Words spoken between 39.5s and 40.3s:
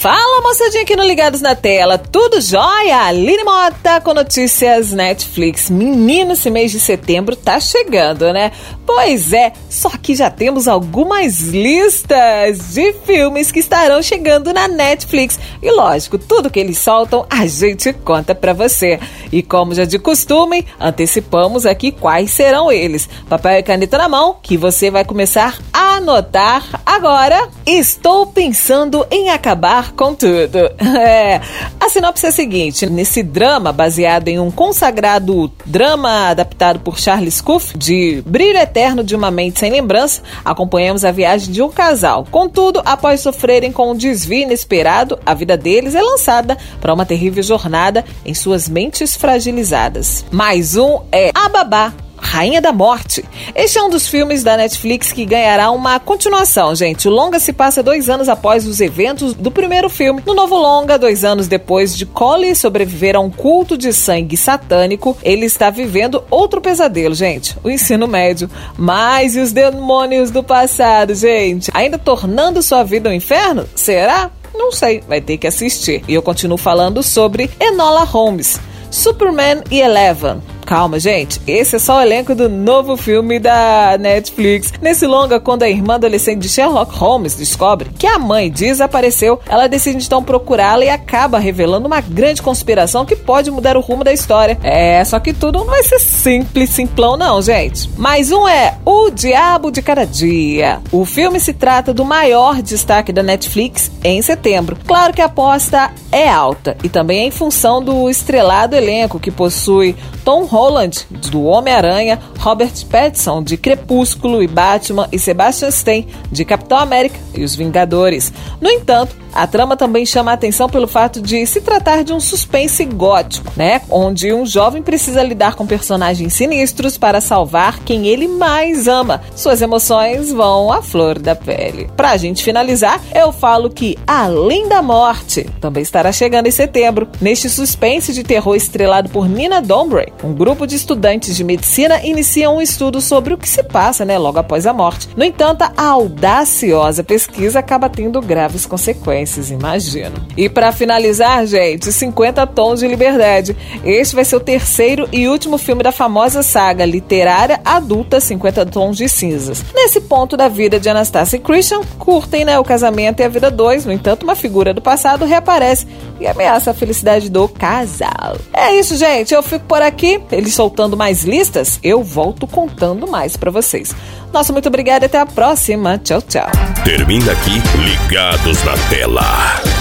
Sem Lembrança,